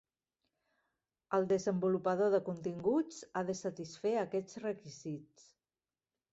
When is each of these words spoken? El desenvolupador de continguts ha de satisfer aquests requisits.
El 1.37 1.45
desenvolupador 1.51 2.33
de 2.37 2.41
continguts 2.49 3.21
ha 3.35 3.45
de 3.53 3.57
satisfer 3.63 4.17
aquests 4.25 4.61
requisits. 4.67 5.49